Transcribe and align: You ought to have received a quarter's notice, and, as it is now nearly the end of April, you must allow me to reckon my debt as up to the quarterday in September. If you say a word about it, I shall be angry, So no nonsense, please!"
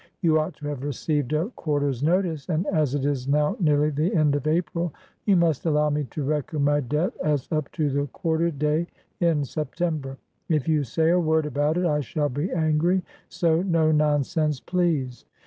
You 0.21 0.39
ought 0.39 0.55
to 0.55 0.67
have 0.67 0.83
received 0.83 1.31
a 1.31 1.51
quarter's 1.51 2.01
notice, 2.01 2.49
and, 2.49 2.65
as 2.65 2.95
it 2.95 3.05
is 3.05 3.27
now 3.27 3.55
nearly 3.59 3.91
the 3.91 4.15
end 4.15 4.33
of 4.33 4.47
April, 4.47 4.91
you 5.27 5.35
must 5.35 5.67
allow 5.67 5.91
me 5.91 6.05
to 6.05 6.23
reckon 6.23 6.63
my 6.63 6.79
debt 6.79 7.13
as 7.23 7.47
up 7.51 7.71
to 7.73 7.87
the 7.91 8.07
quarterday 8.07 8.87
in 9.19 9.43
September. 9.45 10.17
If 10.49 10.67
you 10.67 10.83
say 10.83 11.11
a 11.11 11.19
word 11.19 11.45
about 11.45 11.77
it, 11.77 11.85
I 11.85 11.99
shall 11.99 12.29
be 12.29 12.51
angry, 12.51 13.03
So 13.29 13.61
no 13.61 13.91
nonsense, 13.91 14.59
please!" 14.59 15.25